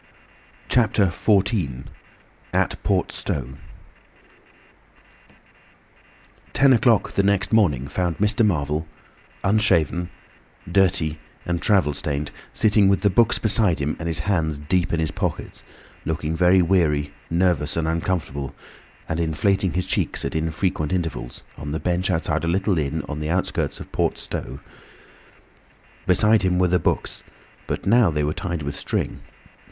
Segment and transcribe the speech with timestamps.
[0.67, 1.85] CHAPTER XIV.
[2.53, 3.59] AT PORT STOWE
[6.53, 8.43] Ten o'clock the next morning found Mr.
[8.43, 8.87] Marvel,
[9.43, 10.09] unshaven,
[10.67, 14.99] dirty, and travel stained, sitting with the books beside him and his hands deep in
[14.99, 15.63] his pockets,
[16.03, 18.55] looking very weary, nervous, and uncomfortable,
[19.07, 23.19] and inflating his cheeks at infrequent intervals, on the bench outside a little inn on
[23.19, 24.61] the outskirts of Port Stowe.
[26.07, 27.21] Beside him were the books,
[27.67, 29.21] but now they were tied with string.